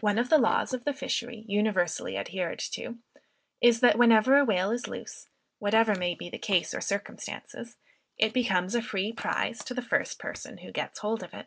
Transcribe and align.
One 0.00 0.18
of 0.18 0.30
the 0.30 0.38
laws 0.38 0.74
of 0.74 0.84
the 0.84 0.92
fishery 0.92 1.44
universally 1.46 2.16
adhered 2.16 2.58
to, 2.72 2.98
is, 3.60 3.78
that 3.78 3.96
whenever 3.96 4.36
a 4.36 4.44
whale 4.44 4.72
is 4.72 4.88
loose, 4.88 5.28
whatever 5.60 5.94
may 5.94 6.16
be 6.16 6.28
the 6.28 6.40
case 6.40 6.74
or 6.74 6.80
circumstances, 6.80 7.76
it 8.16 8.32
becomes 8.34 8.74
a 8.74 8.82
free 8.82 9.12
prize 9.12 9.60
to 9.60 9.74
the 9.74 9.80
first 9.80 10.18
person 10.18 10.58
who 10.58 10.72
gets 10.72 10.98
hold 10.98 11.22
of 11.22 11.34
it. 11.34 11.46